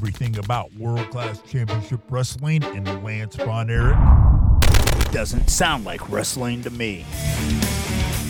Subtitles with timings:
[0.00, 3.98] everything about world class championship wrestling and Lance Von Erich?
[5.12, 7.02] Doesn't sound like wrestling to me.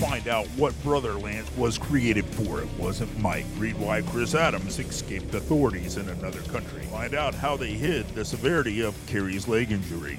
[0.01, 2.61] Find out what Brother Lance was created for.
[2.61, 3.47] It wasn't Mike.
[3.57, 6.83] Read why Chris Adams escaped authorities in another country.
[6.87, 10.19] Find out how they hid the severity of Kerry's leg injury.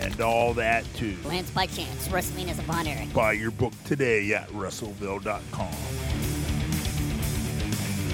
[0.00, 1.16] And all that too.
[1.24, 3.12] Lance by chance, wrestling as a Von Erich.
[3.12, 6.09] Buy your book today at WrestleVille.com.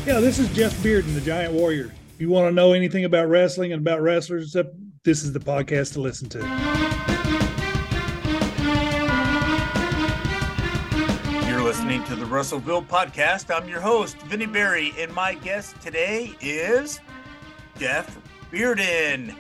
[0.07, 1.93] Yeah, this is Jeff Bearden, the Giant Warrior.
[2.15, 4.53] If you want to know anything about wrestling and about wrestlers,
[5.03, 6.39] this is the podcast to listen to.
[11.49, 13.53] You're listening to the WrestleVille podcast.
[13.53, 17.01] I'm your host, Vinny Berry, and my guest today is
[17.77, 18.17] Jeff
[18.53, 19.35] Bearden,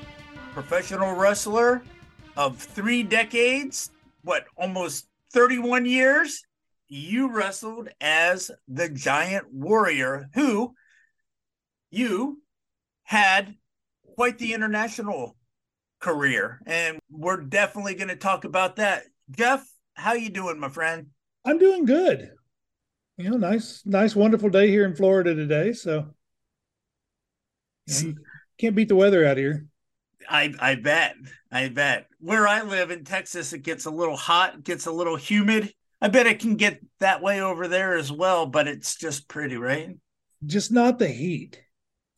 [0.53, 1.81] professional wrestler
[2.37, 3.93] of three decades,
[4.25, 6.43] what, almost 31 years?
[6.89, 10.75] You wrestled as the Giant Warrior, who
[11.91, 12.43] you
[13.03, 13.55] had
[14.15, 15.37] quite the international
[16.01, 19.05] career, and we're definitely going to talk about that.
[19.31, 21.09] Jeff, how you doing, my friend?
[21.45, 22.31] I'm doing good.
[23.17, 25.73] You know, nice, nice, wonderful day here in Florida today.
[25.73, 26.15] So
[27.87, 28.17] you
[28.59, 29.67] can't beat the weather out here.
[30.29, 31.15] I I bet.
[31.51, 32.09] I bet.
[32.19, 35.73] Where I live in Texas, it gets a little hot, gets a little humid.
[36.01, 39.57] I bet it can get that way over there as well, but it's just pretty,
[39.57, 39.97] right?
[40.45, 41.61] Just not the heat.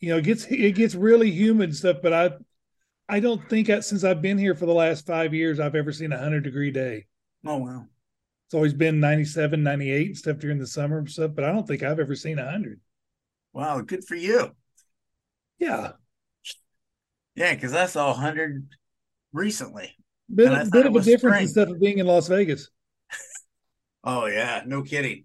[0.00, 2.30] You know, it gets it gets really humid stuff, but I
[3.08, 5.92] I don't think that since I've been here for the last five years, I've ever
[5.92, 7.06] seen a hundred degree day.
[7.44, 7.86] Oh wow.
[8.46, 11.66] It's always been 97, 98 and stuff during the summer and stuff, but I don't
[11.68, 12.80] think I've ever seen a hundred.
[13.52, 14.52] Wow, good for you.
[15.58, 15.92] Yeah.
[17.34, 18.68] Yeah, because I saw 100
[19.32, 19.94] recently.
[20.34, 22.70] Bit, a bit of a difference instead of being in Las Vegas.
[24.08, 25.24] Oh, yeah, no kidding.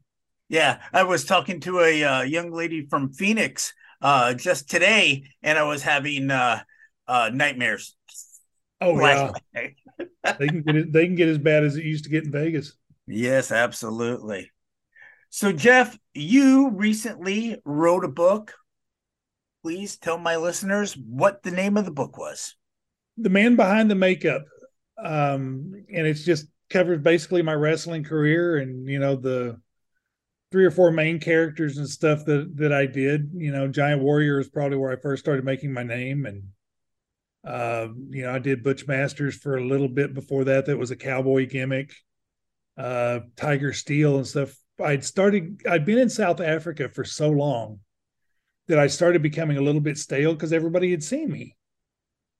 [0.49, 5.57] Yeah, I was talking to a uh, young lady from Phoenix uh, just today, and
[5.57, 6.61] I was having uh,
[7.07, 7.95] uh nightmares.
[8.81, 12.09] Oh yeah, they can get it, they can get as bad as it used to
[12.09, 12.73] get in Vegas.
[13.07, 14.51] Yes, absolutely.
[15.29, 18.53] So, Jeff, you recently wrote a book
[19.63, 22.55] please tell my listeners what the name of the book was?
[23.17, 24.43] The Man Behind the Makeup.
[25.01, 29.57] Um, and it's just covers basically my wrestling career and, you know, the
[30.53, 33.31] three or four main characters and stuff that that I did.
[33.33, 36.43] You know, Giant Warrior is probably where I first started making my name, and
[37.43, 40.67] uh, you know, I did Butch Masters for a little bit before that.
[40.67, 41.91] That was a cowboy gimmick.
[42.77, 44.55] Uh, Tiger Steel and stuff.
[44.79, 45.59] I'd started.
[45.67, 47.79] I'd been in South Africa for so long
[48.67, 51.55] that I started becoming a little bit stale because everybody had seen me.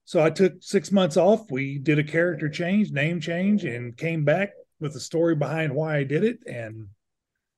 [0.06, 1.50] So I took six months off.
[1.50, 5.98] We did a character change, name change, and came back with the story behind why
[5.98, 6.40] I did it.
[6.46, 6.88] And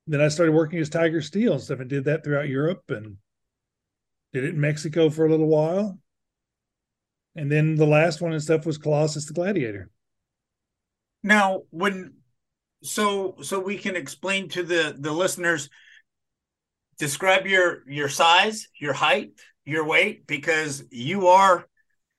[0.07, 3.17] then I started working as Tiger Steel stuff and did that throughout Europe and
[4.31, 5.97] did it in Mexico for a little while.
[7.35, 9.89] And then the last one and stuff was Colossus the Gladiator.
[11.23, 12.13] Now, when
[12.83, 15.69] so so we can explain to the the listeners
[16.97, 19.31] describe your your size, your height,
[19.66, 21.67] your weight, because you are,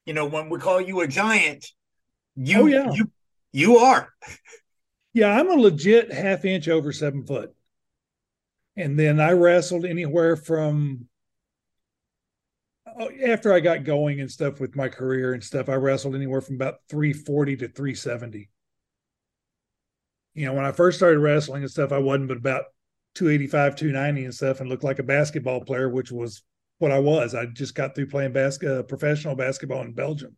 [0.06, 1.66] you know, when we call you a giant,
[2.36, 2.92] you oh, yeah.
[2.92, 3.10] you
[3.52, 4.12] you are.
[5.12, 7.54] Yeah, I'm a legit half inch over seven foot.
[8.76, 11.08] And then I wrestled anywhere from
[12.98, 16.42] oh, after I got going and stuff with my career and stuff, I wrestled anywhere
[16.42, 18.50] from about 340 to 370.
[20.34, 22.64] You know, when I first started wrestling and stuff, I wasn't but about
[23.14, 26.42] 285, 290 and stuff and looked like a basketball player, which was
[26.78, 27.34] what I was.
[27.34, 30.36] I just got through playing bas- uh, professional basketball in Belgium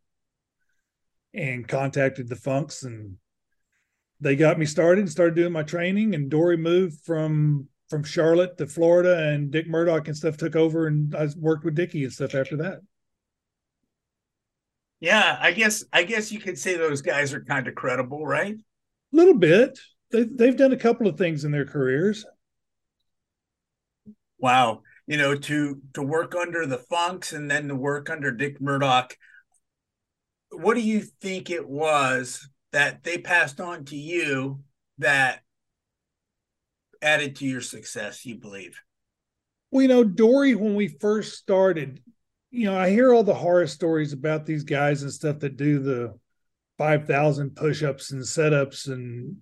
[1.34, 3.16] and contacted the Funks and
[4.20, 8.58] they got me started and started doing my training and Dory moved from from Charlotte
[8.58, 12.12] to Florida and Dick Murdoch and stuff took over and I worked with Dickie and
[12.12, 12.80] stuff after that.
[15.00, 18.54] Yeah, I guess I guess you could say those guys are kind of credible, right?
[18.54, 19.78] A little bit.
[20.10, 22.24] They they've done a couple of things in their careers
[24.38, 28.60] wow you know to to work under the funks and then to work under dick
[28.60, 29.16] murdoch.
[30.50, 34.60] What do you think it was that they passed on to you
[34.98, 35.40] that
[37.00, 38.78] added to your success you believe?
[39.70, 42.02] Well you know dory when we first started
[42.50, 45.78] you know i hear all the horror stories about these guys and stuff that do
[45.78, 46.18] the
[46.78, 49.36] 5000 push-ups and setups and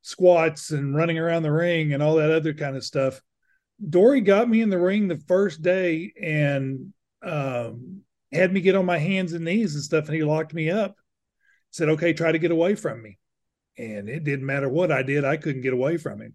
[0.00, 3.20] squats and running around the ring and all that other kind of stuff
[3.88, 6.92] Dory got me in the ring the first day and
[7.22, 10.70] um, had me get on my hands and knees and stuff, and he locked me
[10.70, 10.96] up.
[11.70, 13.18] Said, "Okay, try to get away from me."
[13.78, 16.34] And it didn't matter what I did; I couldn't get away from him.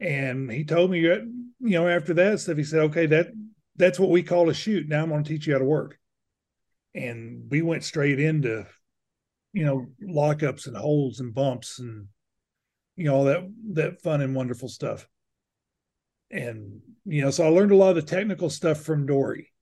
[0.00, 3.28] And he told me, you know, after that stuff, he said, "Okay, that
[3.76, 4.88] that's what we call a shoot.
[4.88, 5.98] Now I'm going to teach you how to work.
[6.94, 8.66] And we went straight into,
[9.52, 12.06] you know, lockups and holds and bumps and,
[12.96, 13.40] you know, all that,
[13.72, 15.08] that fun and wonderful stuff.
[16.30, 19.52] And, you know, so I learned a lot of the technical stuff from Dory.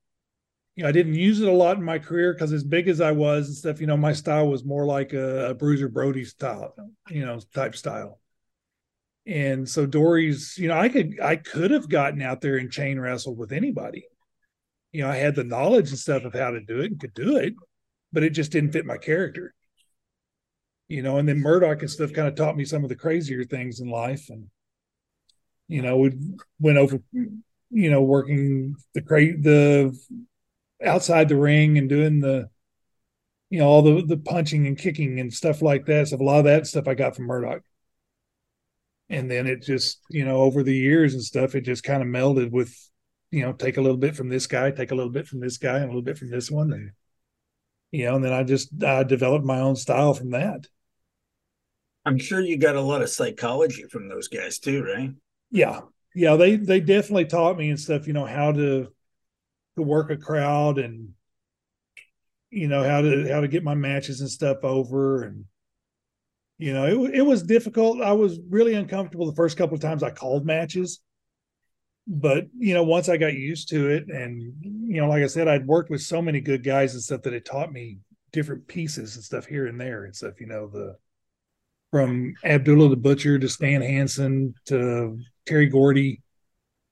[0.76, 3.00] You know, I didn't use it a lot in my career because as big as
[3.00, 6.24] I was and stuff, you know, my style was more like a, a Bruiser Brody
[6.24, 6.74] style,
[7.10, 8.20] you know, type style
[9.26, 12.98] and so Dory's, you know, I could I could have gotten out there and chain
[12.98, 14.04] wrestled with anybody.
[14.90, 17.14] You know, I had the knowledge and stuff of how to do it and could
[17.14, 17.54] do it,
[18.12, 19.54] but it just didn't fit my character.
[20.88, 23.44] You know, and then Murdoch and stuff kind of taught me some of the crazier
[23.44, 24.28] things in life.
[24.28, 24.48] And,
[25.72, 26.12] you know, we
[26.60, 29.98] went over, you know, working the crate the
[30.84, 32.50] outside the ring and doing the,
[33.48, 36.08] you know, all the the punching and kicking and stuff like that.
[36.08, 37.62] So a lot of that stuff I got from Murdoch.
[39.08, 42.08] And then it just you know over the years and stuff it just kind of
[42.08, 42.74] melded with
[43.30, 45.56] you know take a little bit from this guy take a little bit from this
[45.56, 46.72] guy and a little bit from this one.
[46.74, 46.90] And
[47.92, 50.66] you know and then i just i developed my own style from that.
[52.04, 55.12] I'm sure you got a lot of psychology from those guys too right
[55.52, 55.82] yeah
[56.14, 58.88] yeah they they definitely taught me and stuff you know how to
[59.76, 61.10] to work a crowd and
[62.50, 65.44] you know how to how to get my matches and stuff over and
[66.62, 68.00] you know, it, it was difficult.
[68.00, 71.00] I was really uncomfortable the first couple of times I called matches.
[72.06, 75.48] But, you know, once I got used to it, and, you know, like I said,
[75.48, 77.98] I'd worked with so many good guys and stuff that it taught me
[78.30, 80.96] different pieces and stuff here and there and stuff, you know, the
[81.90, 86.22] from Abdullah the Butcher to Stan Hansen to Terry Gordy,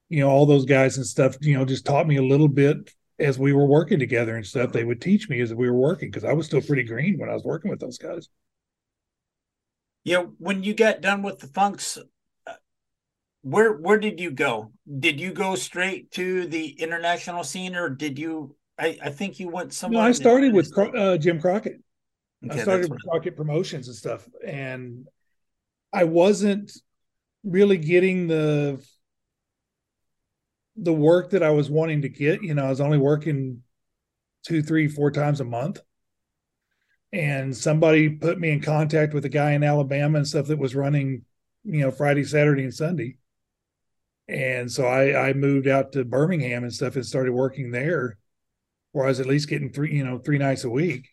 [0.08, 2.92] you know, all those guys and stuff, you know, just taught me a little bit
[3.18, 4.72] as we were working together and stuff.
[4.72, 7.28] They would teach me as we were working because I was still pretty green when
[7.28, 8.28] I was working with those guys
[10.04, 11.98] you know, when you got done with the funks,
[12.46, 12.52] uh,
[13.42, 14.72] where where did you go?
[14.98, 18.56] Did you go straight to the international scene, or did you?
[18.78, 20.02] I, I think you went somewhere.
[20.02, 21.82] No, I started with uh, Jim Crockett.
[22.44, 25.06] Okay, I started with Crockett Promotions and stuff, and
[25.92, 26.72] I wasn't
[27.44, 28.84] really getting the
[30.76, 32.42] the work that I was wanting to get.
[32.42, 33.62] You know, I was only working
[34.46, 35.80] two, three, four times a month
[37.12, 40.74] and somebody put me in contact with a guy in Alabama and stuff that was
[40.74, 41.24] running,
[41.64, 43.16] you know, Friday, Saturday, and Sunday.
[44.28, 48.16] And so I, I moved out to Birmingham and stuff and started working there,
[48.92, 51.08] where I was at least getting three, you know, three nights a week.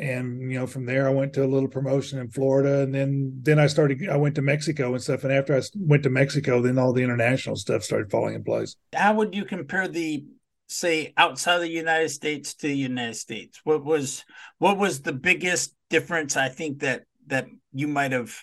[0.00, 3.38] And you know, from there I went to a little promotion in Florida, and then
[3.42, 4.08] then I started.
[4.08, 5.24] I went to Mexico and stuff.
[5.24, 8.76] And after I went to Mexico, then all the international stuff started falling in place.
[8.94, 10.24] How would you compare the
[10.68, 13.60] say outside the United States to the United States?
[13.64, 14.24] What was
[14.58, 16.36] what was the biggest difference?
[16.36, 18.34] I think that that you might have.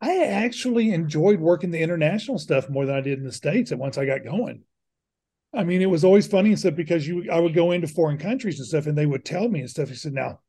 [0.00, 3.70] I actually enjoyed working the international stuff more than I did in the states.
[3.70, 4.64] And once I got going,
[5.54, 8.18] I mean, it was always funny and stuff because you I would go into foreign
[8.18, 9.90] countries and stuff, and they would tell me and stuff.
[9.90, 10.40] He said, "Now,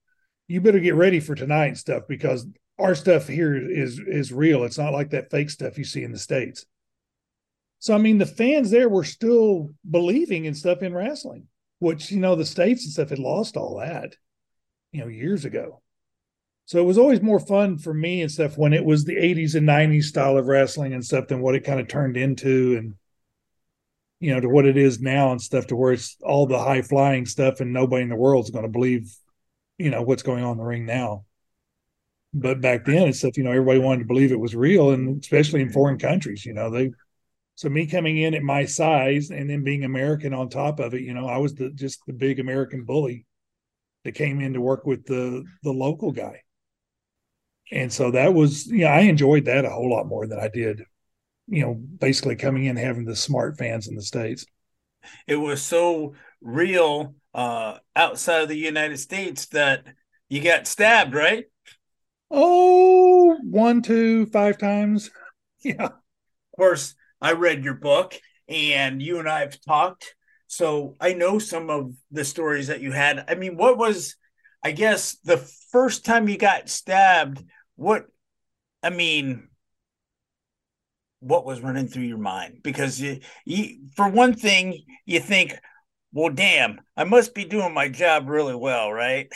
[0.47, 2.45] you better get ready for tonight and stuff because
[2.79, 4.63] our stuff here is is real.
[4.63, 6.65] It's not like that fake stuff you see in the states."
[7.79, 11.47] So I mean, the fans there were still believing in stuff in wrestling,
[11.79, 14.15] which you know the states and stuff had lost all that,
[14.91, 15.81] you know, years ago.
[16.65, 19.55] So it was always more fun for me and stuff when it was the 80s
[19.55, 22.93] and 90s style of wrestling and stuff than what it kind of turned into and
[24.21, 26.81] you know to what it is now and stuff to where it's all the high
[26.81, 29.13] flying stuff and nobody in the world is going to believe
[29.83, 31.25] you know what's going on in the ring now
[32.33, 35.21] but back then it's stuff you know everybody wanted to believe it was real and
[35.21, 36.91] especially in foreign countries you know they
[37.55, 41.01] so me coming in at my size and then being American on top of it,
[41.01, 43.25] you know, I was the just the big American bully
[44.03, 46.41] that came in to work with the the local guy.
[47.71, 50.47] And so that was, you know, I enjoyed that a whole lot more than I
[50.47, 50.83] did,
[51.47, 54.45] you know, basically coming in having the smart fans in the States.
[55.27, 59.85] It was so real uh outside of the United States that
[60.29, 61.45] you got stabbed, right?
[62.31, 65.09] Oh, one, two, five times.
[65.65, 65.85] Yeah.
[65.85, 70.13] Of course, I read your book and you and I have talked.
[70.47, 73.23] So I know some of the stories that you had.
[73.29, 74.17] I mean, what was,
[74.61, 77.41] I guess, the first time you got stabbed?
[77.77, 78.07] What,
[78.83, 79.47] I mean,
[81.21, 82.59] what was running through your mind?
[82.61, 85.53] Because you, you, for one thing, you think,
[86.13, 89.27] well, damn, I must be doing my job really well, right?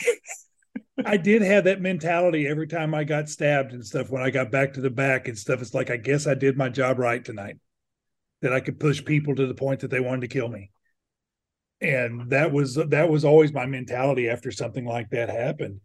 [1.04, 4.10] I did have that mentality every time I got stabbed and stuff.
[4.10, 6.56] When I got back to the back and stuff, it's like I guess I did
[6.56, 7.56] my job right tonight
[8.42, 10.70] that I could push people to the point that they wanted to kill me.
[11.80, 15.80] And that was that was always my mentality after something like that happened.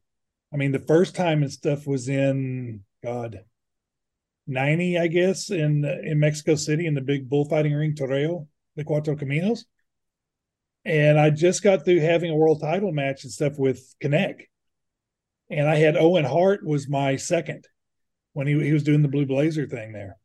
[0.54, 3.44] I mean, the first time and stuff was in God,
[4.48, 9.20] 90, I guess, in in Mexico City in the big bullfighting ring, Toreo, the Cuatro
[9.20, 9.66] Caminos.
[10.86, 14.42] And I just got through having a world title match and stuff with Konnan.
[15.50, 17.66] And I had Owen Hart was my second
[18.34, 20.18] when he, he was doing the Blue Blazer thing there.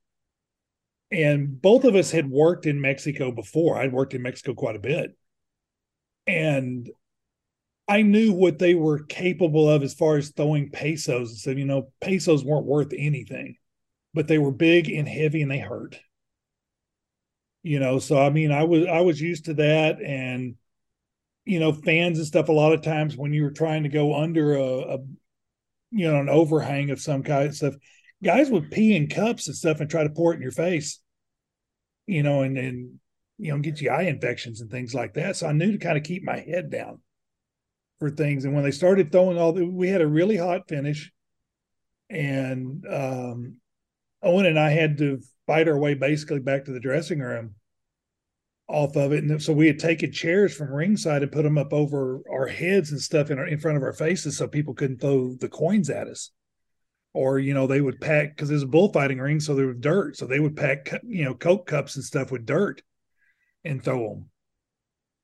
[1.10, 3.76] And both of us had worked in Mexico before.
[3.76, 5.16] I'd worked in Mexico quite a bit.
[6.26, 6.88] And
[7.86, 11.30] I knew what they were capable of as far as throwing pesos.
[11.30, 13.56] And said, you know, pesos weren't worth anything,
[14.12, 15.98] but they were big and heavy and they hurt.
[17.62, 20.54] You know, so I mean, I was I was used to that, and
[21.44, 22.48] you know, fans and stuff.
[22.48, 24.98] A lot of times when you were trying to go under a, a
[25.90, 27.74] you know an overhang of some kind of stuff,
[28.22, 31.00] guys would pee in cups and stuff and try to pour it in your face.
[32.06, 33.00] You know, and and
[33.38, 35.36] you know get you eye infections and things like that.
[35.36, 37.00] So I knew to kind of keep my head down
[37.98, 38.44] for things.
[38.44, 41.12] And when they started throwing all the, we had a really hot finish,
[42.08, 43.56] and um,
[44.22, 47.54] Owen and I had to fight our way basically back to the dressing room
[48.68, 49.25] off of it.
[49.25, 52.90] And so we had taken chairs from ringside and put them up over our heads
[52.90, 55.88] and stuff in, our, in front of our faces so people couldn't throw the coins
[55.88, 56.30] at us.
[57.14, 60.16] Or, you know, they would pack because there's a bullfighting ring, so there was dirt.
[60.16, 62.82] So they would pack, you know, Coke cups and stuff with dirt
[63.64, 64.30] and throw them.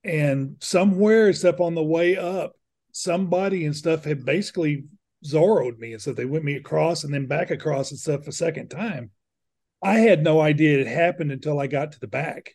[0.03, 2.53] And somewhere, except on the way up,
[2.93, 4.85] somebody and stuff had basically
[5.25, 8.33] Zorroed me and so They went me across and then back across and stuff a
[8.33, 9.11] second time.
[9.83, 12.55] I had no idea it happened until I got to the back.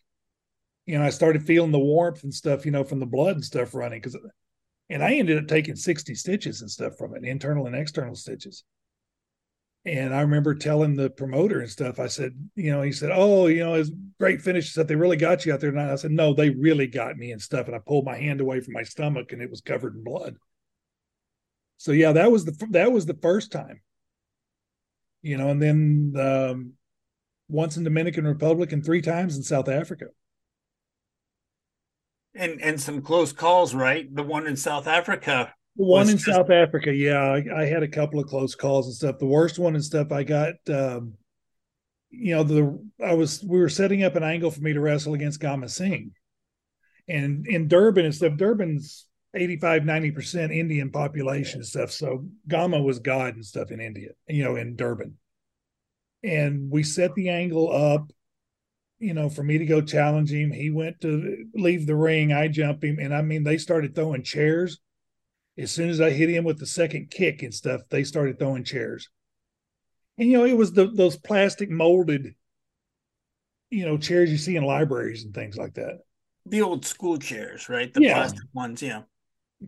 [0.86, 3.44] You know, I started feeling the warmth and stuff, you know, from the blood and
[3.44, 4.16] stuff running because,
[4.88, 8.64] and I ended up taking 60 stitches and stuff from it, internal and external stitches.
[9.84, 13.46] And I remember telling the promoter and stuff, I said, you know, he said, Oh,
[13.46, 14.88] you know, it's great finish stuff.
[14.88, 15.92] They really got you out there tonight.
[15.92, 17.66] I said, No, they really got me and stuff.
[17.66, 20.36] And I pulled my hand away from my stomach and it was covered in blood.
[21.80, 23.80] So yeah, that was the that was the first time.
[25.22, 26.72] You know, and then um,
[27.48, 30.08] once in Dominican Republic and three times in South Africa.
[32.34, 34.14] And and some close calls, right?
[34.14, 36.26] The one in South Africa The one in just...
[36.26, 39.18] South Africa, yeah, I, I, had a couple of close calls and stuff.
[39.18, 41.14] The worst one and stuff, I got, um,
[42.10, 45.14] you know, the I was we were setting up an angle for me to wrestle
[45.14, 46.12] against Gama Singh,
[47.08, 48.36] and in Durban and stuff.
[48.36, 51.90] Durban's 85, 90 percent Indian population and stuff.
[51.90, 55.16] So Gama was God and stuff in India, you know, in Durban,
[56.22, 58.10] and we set the angle up.
[58.98, 62.34] You know, for me to go challenge him, he went to leave the ring.
[62.34, 64.78] I jump him, and I mean, they started throwing chairs
[65.60, 68.64] as soon as I hit him with the second kick and stuff, they started throwing
[68.64, 69.10] chairs.
[70.16, 72.34] And you know, it was the, those plastic molded,
[73.70, 75.98] you know, chairs you see in libraries and things like that.
[76.46, 77.92] The old school chairs, right?
[77.92, 78.14] The yeah.
[78.14, 79.02] plastic ones, yeah.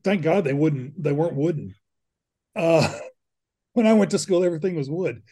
[0.04, 1.02] Thank God they wouldn't.
[1.02, 1.74] They weren't wooden.
[2.56, 2.98] Uh,
[3.72, 5.22] when I went to school, everything was wood.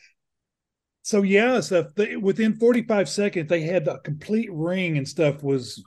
[1.02, 1.88] So yeah, stuff.
[2.20, 5.82] Within forty five seconds, they had the complete ring and stuff was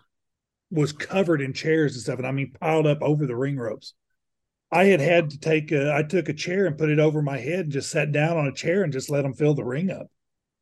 [0.72, 3.94] was covered in chairs and stuff, and I mean piled up over the ring ropes.
[4.72, 7.38] I had had to take a, I took a chair and put it over my
[7.38, 9.92] head and just sat down on a chair and just let them fill the ring
[9.92, 10.08] up.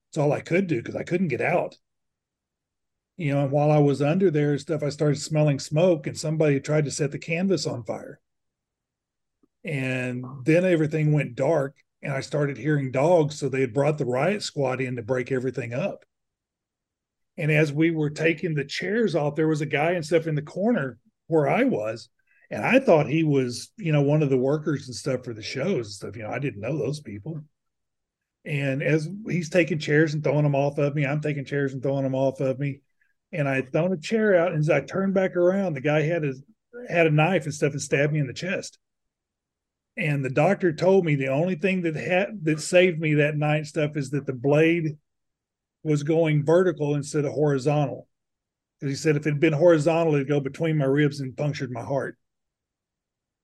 [0.09, 1.77] That's all I could do because I couldn't get out.
[3.21, 6.59] You know, while I was under there and stuff, I started smelling smoke and somebody
[6.59, 8.19] tried to set the canvas on fire.
[9.63, 13.37] And then everything went dark and I started hearing dogs.
[13.37, 16.03] So they had brought the riot squad in to break everything up.
[17.37, 20.33] And as we were taking the chairs off, there was a guy and stuff in
[20.33, 20.97] the corner
[21.27, 22.09] where I was
[22.49, 25.43] and I thought he was, you know, one of the workers and stuff for the
[25.43, 26.15] shows and stuff.
[26.15, 27.39] You know, I didn't know those people.
[28.45, 31.83] And as he's taking chairs and throwing them off of me, I'm taking chairs and
[31.83, 32.81] throwing them off of me.
[33.31, 36.23] And I thrown a chair out, and as I turned back around, the guy had
[36.23, 36.43] his
[36.89, 38.79] had a knife and stuff and stabbed me in the chest.
[39.97, 43.67] And the doctor told me the only thing that had that saved me that night
[43.67, 44.97] stuff is that the blade
[45.83, 48.07] was going vertical instead of horizontal.
[48.79, 51.71] Because he said if it had been horizontal, it'd go between my ribs and punctured
[51.71, 52.17] my heart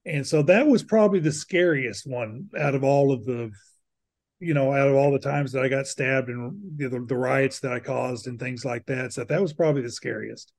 [0.08, 3.52] and so that was probably the scariest one out of all of the
[4.40, 7.60] you know out of all the times that i got stabbed and the, the riots
[7.60, 10.52] that i caused and things like that so that was probably the scariest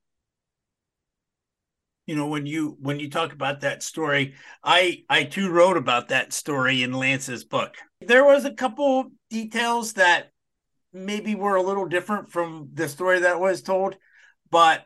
[2.05, 4.33] you know when you when you talk about that story
[4.63, 9.93] i i too wrote about that story in lance's book there was a couple details
[9.93, 10.31] that
[10.91, 13.95] maybe were a little different from the story that was told
[14.51, 14.85] but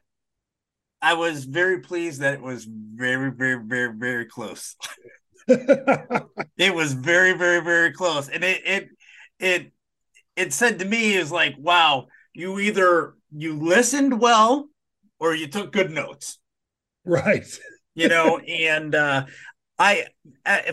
[1.03, 4.77] I was very pleased that it was very, very, very, very close.
[6.57, 8.89] it was very, very, very close, and it it
[9.39, 9.71] it
[10.35, 14.69] it said to me is like, wow, you either you listened well
[15.19, 16.39] or you took good notes,
[17.05, 17.45] right?
[17.95, 19.25] you know, and uh,
[19.77, 20.07] I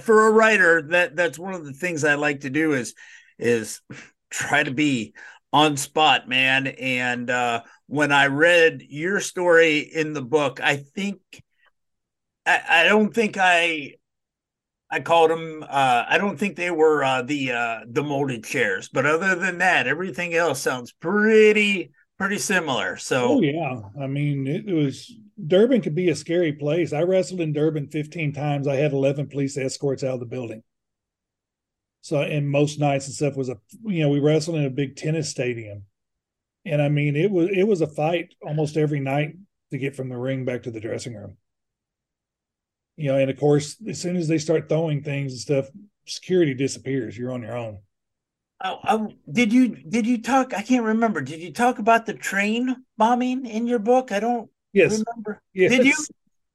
[0.00, 2.94] for a writer that that's one of the things I like to do is
[3.38, 3.80] is
[4.30, 5.14] try to be
[5.52, 6.68] on spot, man.
[6.68, 11.20] And uh, when I read your story in the book, I think
[12.46, 13.94] I, I don't think I
[14.90, 15.64] I called them.
[15.68, 19.59] Uh, I don't think they were uh, the uh, the molded chairs, but other than
[19.59, 22.97] that, everything else sounds pretty pretty similar.
[22.97, 25.14] So, oh yeah, I mean, it was
[25.47, 26.92] Durban could be a scary place.
[26.92, 28.66] I wrestled in Durban 15 times.
[28.66, 30.62] I had 11 police escorts out of the building.
[32.02, 34.97] So, and most nights and stuff was a you know we wrestled in a big
[34.97, 35.85] tennis stadium,
[36.64, 39.37] and I mean it was it was a fight almost every night
[39.70, 41.37] to get from the ring back to the dressing room
[43.00, 45.69] you know, and of course, as soon as they start throwing things and stuff,
[46.07, 47.16] security disappears.
[47.16, 47.78] You're on your own.
[48.62, 50.52] Oh, oh, did you did you talk?
[50.52, 51.23] I can't remember.
[51.23, 54.12] Did you talk about the train bombing in your book?
[54.12, 55.02] I don't yes.
[55.02, 55.40] remember.
[55.54, 55.71] Yes.
[55.73, 55.95] Did you?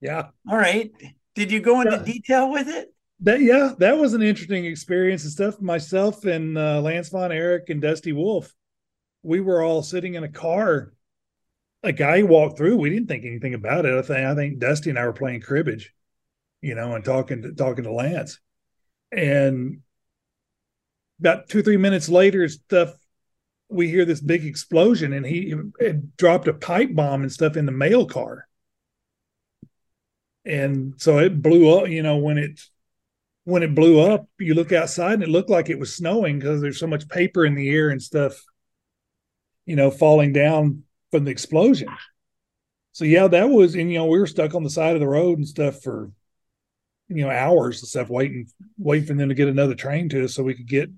[0.02, 0.28] Yeah.
[0.48, 0.92] All right.
[1.34, 2.04] Did you go into yeah.
[2.04, 2.94] detail with it?
[3.22, 5.60] That yeah, that was an interesting experience and stuff.
[5.60, 8.54] Myself and uh, Lance Von Erich and Dusty Wolf,
[9.24, 10.94] we were all sitting in a car.
[11.82, 12.78] A guy walked through.
[12.78, 13.96] We didn't think anything about it.
[13.96, 15.92] I think I think Dusty and I were playing cribbage
[16.66, 18.40] you know, and talking to talking to Lance.
[19.12, 19.82] And
[21.20, 22.92] about two, three minutes later, stuff
[23.70, 25.54] we hear this big explosion and he
[26.18, 28.48] dropped a pipe bomb and stuff in the mail car.
[30.44, 32.60] And so it blew up, you know, when it
[33.44, 36.62] when it blew up, you look outside and it looked like it was snowing because
[36.62, 38.44] there's so much paper in the air and stuff,
[39.68, 41.90] you know, falling down from the explosion.
[42.94, 45.08] So yeah, that was, and you know, we were stuck on the side of the
[45.08, 46.10] road and stuff for
[47.08, 48.48] you know hours and stuff waiting
[48.78, 50.90] waiting for them to get another train to us so we could get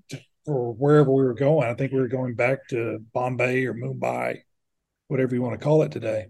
[0.44, 1.68] for wherever we were going.
[1.68, 4.38] I think we were going back to Bombay or Mumbai,
[5.08, 6.28] whatever you want to call it today.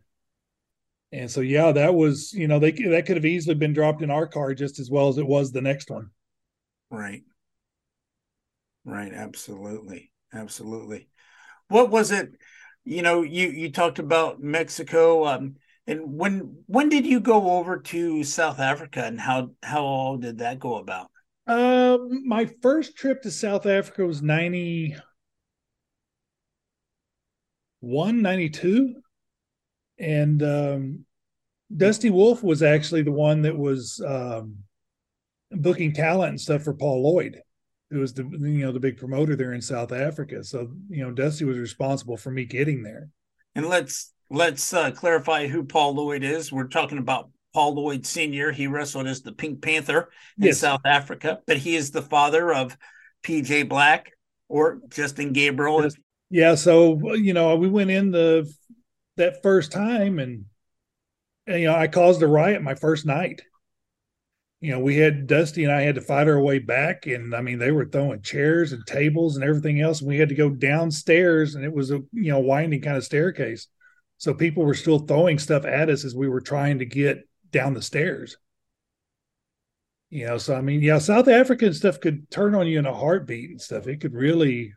[1.13, 4.11] And so yeah, that was you know they that could have easily been dropped in
[4.11, 6.11] our car just as well as it was the next one.
[6.91, 7.23] Right.
[8.85, 9.13] Right.
[9.13, 10.11] Absolutely.
[10.33, 11.09] Absolutely.
[11.69, 12.33] What was it?
[12.85, 15.27] You know, you you talked about Mexico.
[15.27, 15.57] Um,
[15.89, 20.39] and when when did you go over to South Africa, and how how all did
[20.39, 21.11] that go about?
[21.47, 25.01] Um, my first trip to South Africa was 91,
[28.21, 28.97] 92.
[29.99, 31.07] And um,
[31.75, 34.57] Dusty Wolf was actually the one that was um,
[35.51, 37.41] booking talent and stuff for Paul Lloyd,
[37.91, 40.45] who was the you know the big promoter there in South Africa.
[40.45, 43.09] So you know Dusty was responsible for me getting there.
[43.55, 46.53] And let's let's uh, clarify who Paul Lloyd is.
[46.53, 48.53] We're talking about Paul Lloyd Sr.
[48.53, 50.59] He wrestled as the Pink Panther in yes.
[50.59, 52.77] South Africa, but he is the father of
[53.23, 54.13] PJ Black
[54.49, 55.89] or Justin Gabriel.
[56.31, 58.51] Yeah, so you know, we went in the
[59.17, 60.45] that first time and,
[61.47, 63.43] and you know, I caused a riot my first night.
[64.61, 67.41] You know, we had Dusty and I had to fight our way back, and I
[67.41, 70.01] mean, they were throwing chairs and tables and everything else.
[70.01, 73.05] And we had to go downstairs, and it was a you know winding kind of
[73.05, 73.69] staircase.
[74.19, 77.75] So people were still throwing stuff at us as we were trying to get down
[77.75, 78.37] the stairs.
[80.11, 82.95] You know, so I mean, yeah, South African stuff could turn on you in a
[82.95, 83.87] heartbeat and stuff.
[83.87, 84.75] It could really,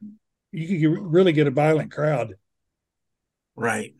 [0.51, 2.35] you could really get a violent crowd.
[3.55, 3.95] Right.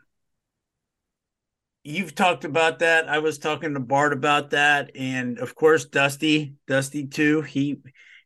[1.83, 3.09] You've talked about that.
[3.09, 7.41] I was talking to Bart about that, and of course, Dusty, Dusty too.
[7.41, 7.77] He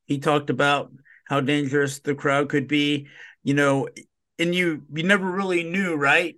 [0.03, 0.91] he talked about
[1.25, 3.07] how dangerous the crowd could be.
[3.43, 3.87] You know,
[4.37, 6.35] and you you never really knew, right?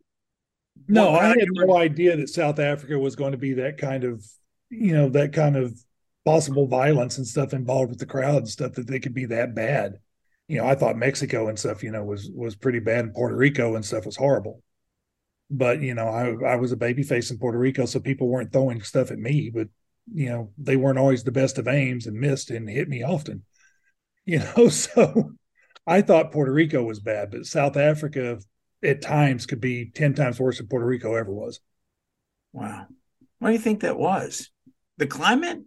[0.87, 4.25] No, I had no idea that South Africa was going to be that kind of,
[4.69, 5.77] you know, that kind of
[6.23, 9.53] possible violence and stuff involved with the crowd and stuff that they could be that
[9.55, 9.99] bad.
[10.47, 13.35] You know, I thought Mexico and stuff, you know, was was pretty bad, and Puerto
[13.35, 14.63] Rico and stuff was horrible.
[15.49, 18.53] But you know, I I was a baby face in Puerto Rico, so people weren't
[18.53, 19.69] throwing stuff at me, but
[20.13, 23.43] you know, they weren't always the best of aims and missed and hit me often.
[24.25, 25.33] You know, so
[25.87, 28.39] I thought Puerto Rico was bad, but South Africa
[28.83, 31.59] at times could be 10 times worse than Puerto Rico ever was.
[32.53, 32.87] Wow.
[33.39, 34.49] What do you think that was?
[34.97, 35.59] The climate?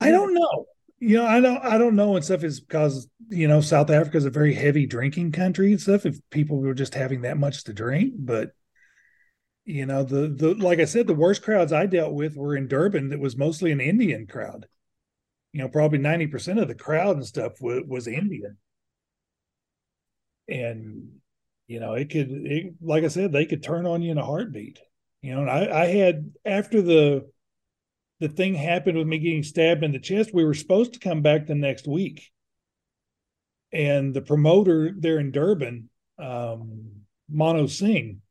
[0.00, 0.66] I don't know.
[0.98, 4.16] You know, I don't I don't know and stuff is because, you know, South Africa
[4.16, 6.06] is a very heavy drinking country and stuff.
[6.06, 8.52] If people were just having that much to drink, but
[9.64, 12.68] you know, the the like I said, the worst crowds I dealt with were in
[12.68, 14.66] Durban that was mostly an Indian crowd.
[15.52, 18.58] You know, probably 90% of the crowd and stuff was, was Indian.
[20.48, 21.20] And
[21.66, 24.24] you know, it could, it, like I said, they could turn on you in a
[24.24, 24.78] heartbeat.
[25.22, 27.28] You know, and I, I had after the
[28.20, 31.20] the thing happened with me getting stabbed in the chest, we were supposed to come
[31.20, 32.30] back the next week,
[33.72, 38.22] and the promoter there in Durban, um, Mono Singh,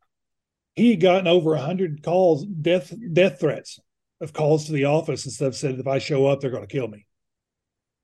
[0.76, 3.80] he had gotten over hundred calls, death death threats
[4.22, 5.56] of calls to the office and stuff.
[5.56, 7.06] Said if I show up, they're going to kill me.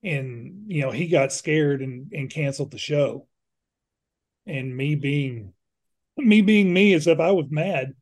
[0.03, 3.27] And you know, he got scared and and canceled the show
[4.45, 5.53] and me being
[6.17, 7.93] me being me as if I was mad.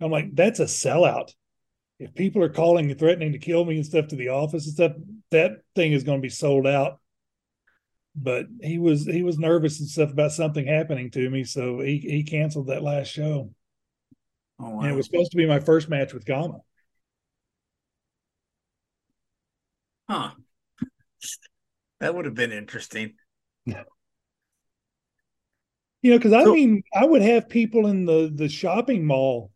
[0.00, 1.32] I'm like, that's a sellout.
[1.98, 4.74] if people are calling and threatening to kill me and stuff to the office and
[4.74, 4.92] stuff,
[5.30, 7.00] that thing is going to be sold out.
[8.14, 11.98] But he was he was nervous and stuff about something happening to me, so he
[11.98, 13.52] he canceled that last show.
[14.60, 14.80] Oh, wow.
[14.80, 16.60] And it was supposed to be my first match with Gama.
[20.08, 20.30] huh.
[22.00, 23.14] That would have been interesting.
[26.02, 29.52] You know, because I So- mean, I would have people in the the shopping mall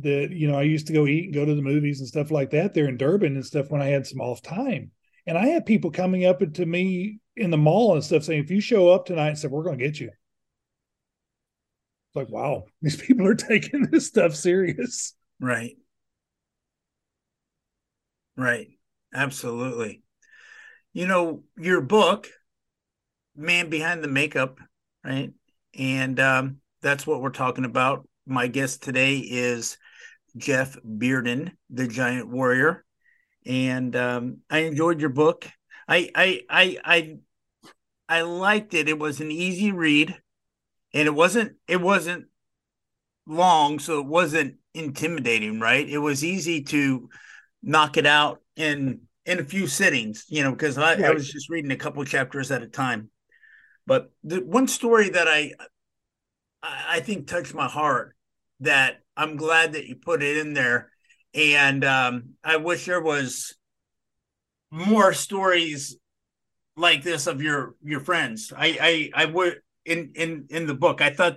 [0.00, 2.30] that you know I used to go eat and go to the movies and stuff
[2.30, 4.90] like that there in Durban and stuff when I had some off time,
[5.26, 8.50] and I had people coming up to me in the mall and stuff saying, "If
[8.50, 10.10] you show up tonight and stuff, we're going to get you."
[12.08, 15.14] It's like, wow, these people are taking this stuff serious.
[15.40, 15.76] Right.
[18.36, 18.68] Right.
[19.12, 20.02] Absolutely.
[20.92, 22.28] You know, your book,
[23.36, 24.58] Man Behind the Makeup,
[25.04, 25.32] right?
[25.78, 28.08] And um, that's what we're talking about.
[28.26, 29.76] My guest today is
[30.36, 32.84] Jeff Bearden, the Giant Warrior.
[33.46, 35.46] And um, I enjoyed your book.
[35.86, 37.16] I I I I
[38.08, 38.88] I liked it.
[38.88, 40.16] It was an easy read
[40.94, 42.26] and it wasn't it wasn't
[43.26, 45.86] long, so it wasn't intimidating, right?
[45.86, 47.10] It was easy to
[47.62, 51.50] knock it out in in a few sittings, you know, because I, I was just
[51.50, 53.10] reading a couple chapters at a time.
[53.86, 55.52] But the one story that I
[56.62, 58.16] I think touched my heart
[58.60, 60.90] that I'm glad that you put it in there.
[61.34, 63.54] And um, I wish there was
[64.70, 65.96] more stories
[66.76, 68.52] like this of your your friends.
[68.56, 71.00] I I I would in in in the book.
[71.00, 71.36] I thought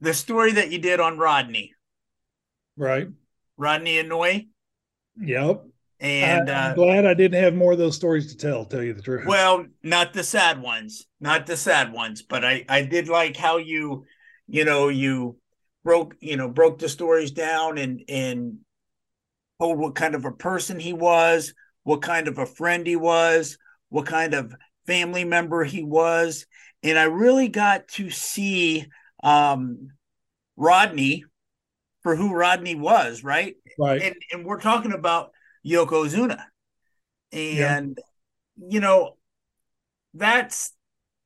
[0.00, 1.72] the story that you did on Rodney,
[2.76, 3.08] Right?
[3.56, 4.48] Rodney Anoa'i,
[5.20, 5.64] Yep.
[6.00, 8.64] And I, am uh, glad I didn't have more of those stories to tell.
[8.64, 9.26] Tell you the truth.
[9.26, 13.56] well, not the sad ones, not the sad ones, but I I did like how
[13.56, 14.04] you,
[14.46, 15.36] you know, you
[15.84, 18.58] broke you know broke the stories down and and
[19.60, 23.58] told what kind of a person he was, what kind of a friend he was,
[23.88, 24.54] what kind of
[24.86, 26.46] family member he was,
[26.82, 28.86] and I really got to see
[29.24, 29.88] um
[30.56, 31.24] Rodney
[32.04, 33.56] for who Rodney was, right?
[33.80, 34.00] right.
[34.00, 35.32] and and we're talking about
[35.68, 36.44] Yokozuna,
[37.32, 37.76] Yeah.
[37.76, 37.98] and
[38.56, 39.16] you know
[40.14, 40.72] that's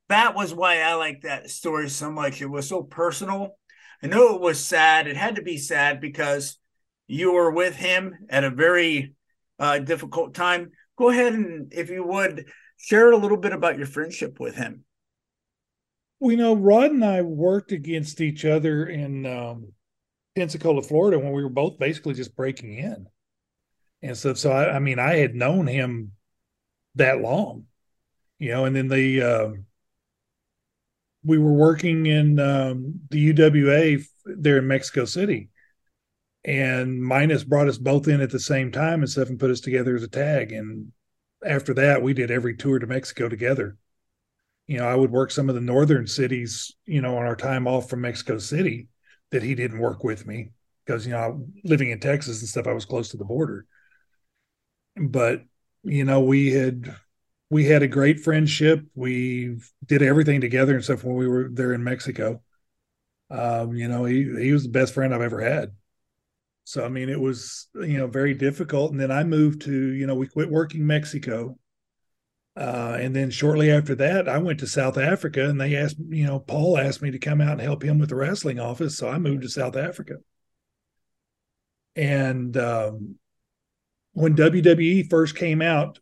[0.09, 2.43] that was why I like that story so much.
[2.43, 3.57] It was so personal.
[4.03, 5.07] I know it was sad.
[5.07, 6.59] It had to be sad because
[7.07, 9.15] you were with him at a very
[9.59, 10.73] uh, difficult time.
[10.99, 14.85] Go ahead and, if you would, share a little bit about your friendship with him.
[16.21, 19.73] Well, you know, Rod and I worked against each other in um,
[20.35, 23.07] Pensacola, Florida, when we were both basically just breaking in,
[24.03, 26.12] and so so I, I mean, I had known him
[26.97, 27.67] that long,
[28.38, 29.67] you know, and then the um
[31.25, 35.51] we were working in um, the UWA there in Mexico City,
[36.45, 39.61] and Minus brought us both in at the same time and stuff and put us
[39.61, 40.93] together as a tag, and
[41.45, 43.77] after that, we did every tour to Mexico together.
[44.67, 47.67] You know, I would work some of the northern cities, you know, on our time
[47.67, 48.88] off from Mexico City
[49.31, 50.51] that he didn't work with me
[50.87, 53.67] because, you know, living in Texas and stuff, I was close to the border.
[54.97, 55.45] But,
[55.83, 56.95] you know, we had
[57.51, 58.85] we had a great friendship.
[58.95, 62.43] We did everything together and stuff when we were there in Mexico.
[63.31, 65.73] Um, you know, he he was the best friend I've ever had.
[66.65, 68.93] So I mean, it was you know very difficult.
[68.93, 71.59] And then I moved to you know we quit working Mexico,
[72.57, 76.27] uh, and then shortly after that, I went to South Africa, and they asked, you
[76.27, 79.09] know, Paul asked me to come out and help him with the wrestling office, so
[79.09, 80.17] I moved to South Africa.
[81.97, 83.17] And um,
[84.12, 85.98] when WWE first came out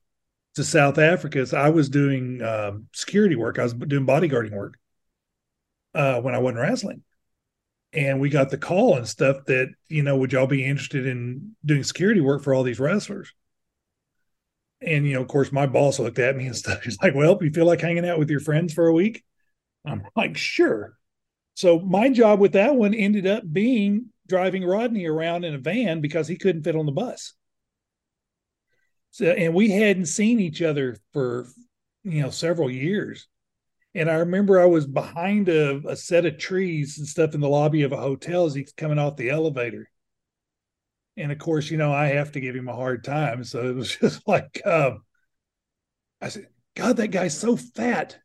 [0.54, 3.58] to South Africa, so I was doing um, security work.
[3.58, 4.78] I was doing bodyguarding work
[5.94, 7.02] uh, when I wasn't wrestling,
[7.92, 11.54] and we got the call and stuff that you know, would y'all be interested in
[11.64, 13.32] doing security work for all these wrestlers?
[14.82, 16.82] And you know, of course, my boss looked at me and stuff.
[16.84, 19.22] He's like, "Well, you feel like hanging out with your friends for a week?"
[19.84, 20.96] I'm like, "Sure."
[21.54, 26.00] So my job with that one ended up being driving Rodney around in a van
[26.00, 27.34] because he couldn't fit on the bus.
[29.12, 31.46] So, and we hadn't seen each other for
[32.04, 33.26] you know several years.
[33.94, 37.48] And I remember I was behind a, a set of trees and stuff in the
[37.48, 39.88] lobby of a hotel as he's coming off the elevator
[41.20, 43.44] and of course, you know, I have to give him a hard time.
[43.44, 45.02] So it was just like, um,
[46.20, 48.18] I said, God, that guy's so fat.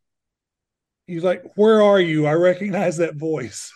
[1.07, 2.25] He's like, Where are you?
[2.25, 3.71] I recognize that voice.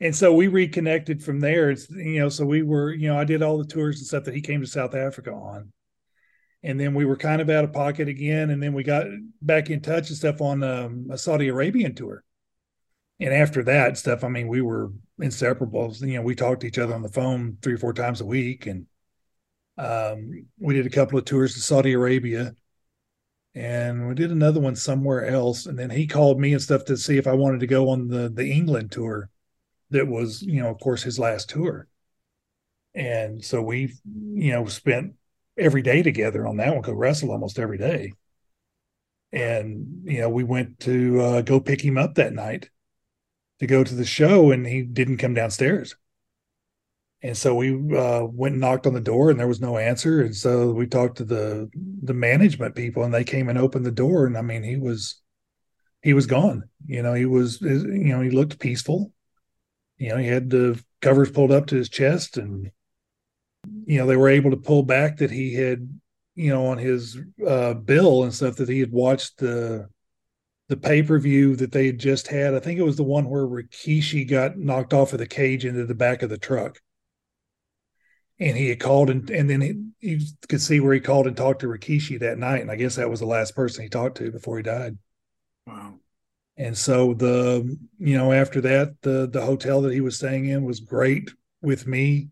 [0.00, 1.70] And so we reconnected from there.
[1.70, 4.24] It's, you know, so we were, you know, I did all the tours and stuff
[4.24, 5.72] that he came to South Africa on.
[6.62, 8.50] And then we were kind of out of pocket again.
[8.50, 9.06] And then we got
[9.42, 12.24] back in touch and stuff on um, a Saudi Arabian tour.
[13.20, 15.94] and after that stuff, I mean, we were inseparable.
[16.00, 18.26] You know, we talked to each other on the phone three or four times a
[18.26, 18.86] week, and
[19.76, 22.54] um, we did a couple of tours to Saudi Arabia,
[23.54, 25.66] and we did another one somewhere else.
[25.66, 28.08] And then he called me and stuff to see if I wanted to go on
[28.08, 29.28] the the England tour,
[29.90, 31.88] that was you know, of course, his last tour.
[32.94, 35.14] And so we, you know, spent
[35.56, 36.82] every day together on that one.
[36.82, 38.12] Could wrestle almost every day.
[39.32, 42.68] And you know, we went to uh, go pick him up that night
[43.60, 45.94] to go to the show and he didn't come downstairs.
[47.22, 50.22] And so we uh, went and knocked on the door and there was no answer.
[50.22, 51.70] And so we talked to the
[52.02, 54.26] the management people and they came and opened the door.
[54.26, 55.20] And I mean, he was
[56.02, 56.64] he was gone.
[56.86, 59.12] You know, he was you know, he looked peaceful.
[60.00, 62.70] You know, he had the covers pulled up to his chest and
[63.84, 65.86] you know, they were able to pull back that he had,
[66.34, 69.88] you know, on his uh bill and stuff that he had watched the
[70.68, 72.54] the pay per view that they had just had.
[72.54, 75.84] I think it was the one where Rikishi got knocked off of the cage into
[75.84, 76.80] the back of the truck.
[78.38, 81.36] And he had called and and then he, you could see where he called and
[81.36, 82.62] talked to Rikishi that night.
[82.62, 84.96] And I guess that was the last person he talked to before he died.
[85.66, 85.98] Wow.
[86.60, 90.62] And so the you know after that the the hotel that he was staying in
[90.62, 91.30] was great
[91.62, 92.28] with me.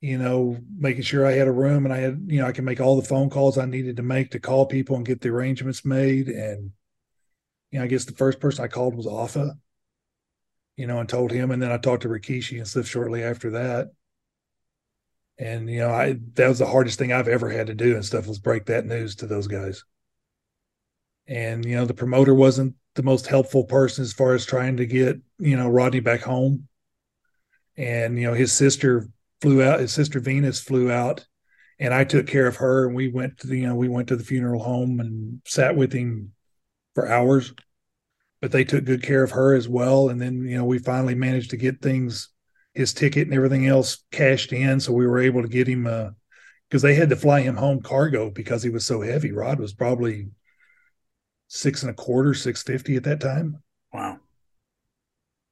[0.00, 2.64] You know, making sure I had a room and I had you know I can
[2.64, 5.28] make all the phone calls I needed to make to call people and get the
[5.28, 6.72] arrangements made and
[7.70, 9.56] you know, I guess the first person I called was Afa,
[10.76, 11.52] you know, and told him.
[11.52, 13.92] And then I talked to Rikishi and stuff shortly after that.
[15.38, 18.04] And, you know, I that was the hardest thing I've ever had to do and
[18.04, 19.84] stuff was break that news to those guys.
[21.28, 24.86] And, you know, the promoter wasn't the most helpful person as far as trying to
[24.86, 26.68] get, you know, Rodney back home.
[27.76, 29.08] And, you know, his sister
[29.40, 31.24] flew out, his sister Venus flew out
[31.78, 34.08] and I took care of her and we went to the, you know, we went
[34.08, 36.32] to the funeral home and sat with him
[36.94, 37.54] for hours,
[38.42, 40.10] but they took good care of her as well.
[40.10, 42.28] And then, you know, we finally managed to get things,
[42.74, 44.80] his ticket and everything else cashed in.
[44.80, 46.10] So we were able to get him, uh,
[46.68, 49.32] because they had to fly him home cargo because he was so heavy.
[49.32, 50.28] Rod was probably
[51.52, 53.62] six and a quarter, 650 at that time.
[53.92, 54.18] Wow.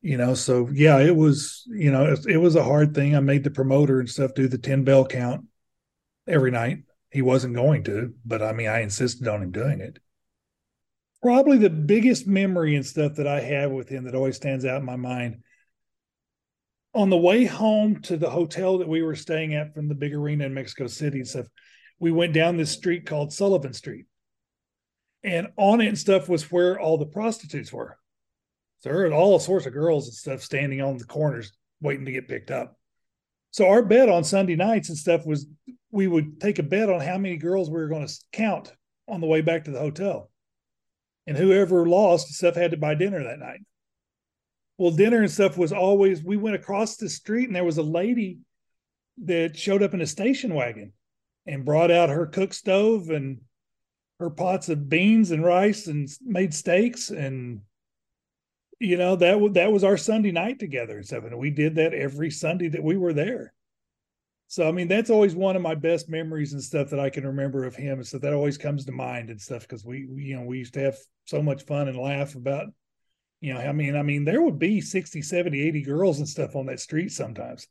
[0.01, 3.17] You know, so yeah, it was, you know, it, it was a hard thing.
[3.17, 5.47] I made the promoter and stuff do the 10 bell count
[6.27, 6.85] every night.
[7.11, 9.99] He wasn't going to, but I mean, I insisted on him doing it
[11.23, 14.81] probably the biggest memory and stuff that I have with him that always stands out
[14.81, 15.43] in my mind.
[16.95, 20.15] On the way home to the hotel that we were staying at from the big
[20.15, 21.47] arena in Mexico City and stuff,
[21.99, 24.07] we went down this street called Sullivan Street.
[25.25, 27.99] And on it and stuff was where all the prostitutes were.
[28.79, 32.13] So there were all sorts of girls and stuff standing on the corners waiting to
[32.13, 32.77] get picked up.
[33.51, 35.47] So our bet on Sunday nights and stuff was
[35.91, 38.73] we would take a bet on how many girls we were going to count
[39.09, 40.31] on the way back to the hotel
[41.29, 43.61] and whoever lost stuff had to buy dinner that night.
[44.79, 47.83] Well, dinner and stuff was always we went across the street and there was a
[47.83, 48.39] lady
[49.25, 50.93] that showed up in a station wagon
[51.47, 53.41] and brought out her cook stove and
[54.21, 57.61] her pots of beans and rice and made steaks and
[58.81, 61.95] you know that that was our Sunday night together and stuff and we did that
[61.95, 63.53] every Sunday that we were there.
[64.51, 67.27] So I mean, that's always one of my best memories and stuff that I can
[67.27, 67.99] remember of him.
[67.99, 70.59] And so that always comes to mind and stuff because we, we, you know, we
[70.59, 72.69] used to have so much fun and laugh about,
[73.43, 76.57] you know, I mean, I mean, there would be 60, 70, 80 girls and stuff
[76.57, 77.69] on that street sometimes.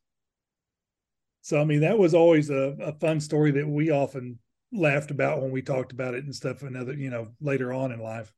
[1.41, 4.37] So I mean, that was always a, a fun story that we often
[4.73, 7.99] laughed about when we talked about it and stuff another, you know, later on in
[7.99, 8.33] life.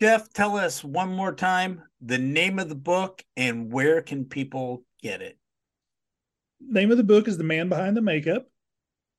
[0.00, 4.84] Jeff, tell us one more time the name of the book and where can people
[5.02, 5.36] get it?
[6.60, 8.46] Name of the book is The Man Behind the Makeup.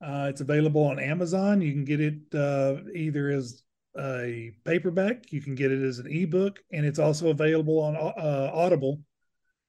[0.02, 1.62] Uh, it's available on Amazon.
[1.62, 3.62] You can get it uh, either as
[4.00, 8.52] a paperback, you can get it as an ebook, and it's also available on uh,
[8.54, 9.02] Audible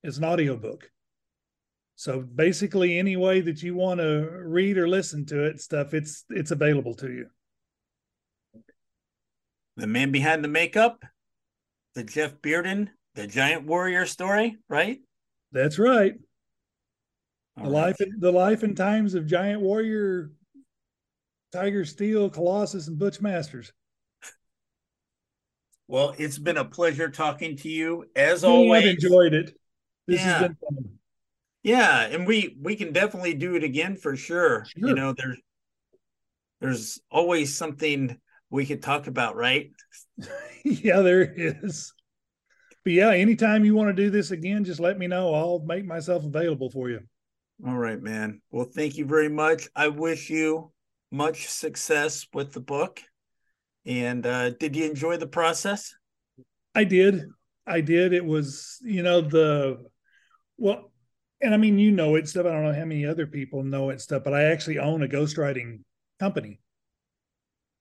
[0.04, 0.91] as an audiobook.
[2.02, 6.24] So basically, any way that you want to read or listen to it, stuff it's
[6.30, 7.26] it's available to you.
[9.76, 11.04] The man behind the makeup,
[11.94, 14.98] the Jeff Bearden, the giant warrior story, right?
[15.52, 16.14] That's right.
[17.56, 18.00] All the right.
[18.00, 20.32] life, the life and times of Giant Warrior,
[21.52, 23.72] Tiger Steel, Colossus, and Butch Masters.
[25.86, 28.82] Well, it's been a pleasure talking to you as always.
[28.82, 29.56] I've enjoyed it.
[30.08, 30.24] This yeah.
[30.24, 30.98] has been fun.
[31.62, 34.64] Yeah, and we we can definitely do it again for sure.
[34.64, 34.88] sure.
[34.88, 35.38] You know, there's
[36.60, 38.18] there's always something
[38.50, 39.70] we could talk about, right?
[40.64, 41.92] yeah, there is
[42.84, 45.32] but yeah, anytime you want to do this again, just let me know.
[45.34, 47.00] I'll make myself available for you.
[47.66, 48.40] All right, man.
[48.50, 49.68] Well, thank you very much.
[49.76, 50.72] I wish you
[51.12, 53.00] much success with the book.
[53.86, 55.94] And uh, did you enjoy the process?
[56.74, 57.26] I did.
[57.66, 58.12] I did.
[58.12, 59.84] It was, you know, the
[60.56, 60.91] well,
[61.42, 62.46] and I mean, you know it stuff.
[62.46, 65.08] I don't know how many other people know it stuff, but I actually own a
[65.08, 65.80] ghostwriting
[66.20, 66.60] company.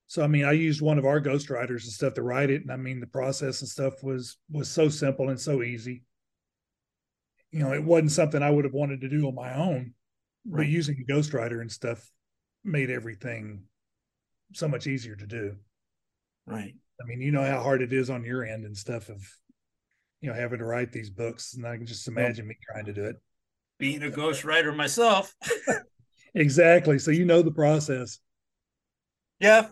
[0.08, 2.72] So I mean, I used one of our ghostwriters and stuff to write it, and
[2.72, 6.04] I mean, the process and stuff was was so simple and so easy.
[7.52, 9.94] You know, it wasn't something I would have wanted to do on my own,
[10.46, 10.64] right.
[10.64, 12.10] but using a ghostwriter and stuff
[12.64, 13.64] made everything
[14.54, 15.56] so much easier to do.
[16.46, 16.74] Right.
[17.02, 19.22] I mean, you know how hard it is on your end and stuff of,
[20.22, 22.94] you know, having to write these books, and I can just imagine me trying to
[22.94, 23.16] do it.
[23.82, 25.34] Being a ghostwriter myself.
[26.36, 27.00] exactly.
[27.00, 28.20] So you know the process.
[29.40, 29.70] Yeah.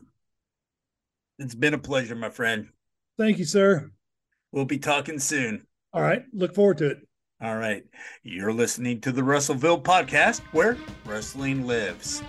[1.38, 2.70] It's been a pleasure, my friend.
[3.20, 3.92] Thank you, sir.
[4.52, 5.68] We'll be talking soon.
[5.94, 6.24] All right.
[6.34, 6.98] Look forward to it.
[7.40, 7.84] All right.
[8.24, 12.24] You're listening to the WrestleVille podcast where wrestling lives.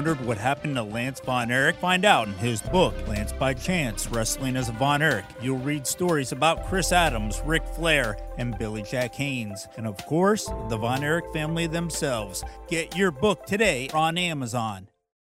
[0.00, 1.76] Wondered what happened to Lance Von Erich?
[1.76, 5.26] Find out in his book, Lance by Chance Wrestling as a Von Erich.
[5.42, 9.68] You'll read stories about Chris Adams, Ric Flair, and Billy Jack Haynes.
[9.76, 12.42] And of course, the Von Erich family themselves.
[12.66, 14.88] Get your book today on Amazon.